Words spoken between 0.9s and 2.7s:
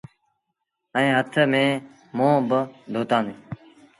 ائيٚݩ هٿ منهن با